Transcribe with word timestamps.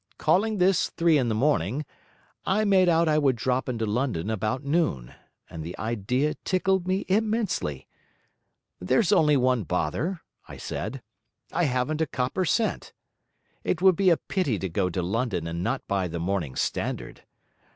Calling 0.17 0.57
this 0.57 0.89
three 0.89 1.19
in 1.19 1.29
the 1.29 1.35
morning, 1.35 1.85
I 2.43 2.65
made 2.65 2.89
out 2.89 3.07
I 3.07 3.19
would 3.19 3.35
drop 3.35 3.69
into 3.69 3.85
London 3.85 4.31
about 4.31 4.63
noon; 4.63 5.13
and 5.47 5.63
the 5.63 5.77
idea 5.77 6.33
tickled 6.43 6.87
me 6.87 7.05
immensely. 7.07 7.87
"There's 8.79 9.11
only 9.11 9.37
one 9.37 9.61
bother," 9.63 10.21
I 10.47 10.57
said, 10.57 11.03
"I 11.53 11.65
haven't 11.65 12.01
a 12.01 12.07
copper 12.07 12.45
cent. 12.45 12.93
It 13.63 13.79
would 13.83 13.95
be 13.95 14.09
a 14.09 14.17
pity 14.17 14.57
to 14.57 14.69
go 14.69 14.89
to 14.89 15.03
London 15.03 15.45
and 15.45 15.61
not 15.61 15.87
buy 15.87 16.07
the 16.07 16.19
morning 16.19 16.55
Standard." 16.55 17.21